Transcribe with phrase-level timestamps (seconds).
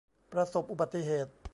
[0.31, 1.31] ประสบอุบัติเหตุ